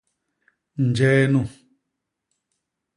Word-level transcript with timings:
Njee 0.87 1.23
nu? 1.31 1.41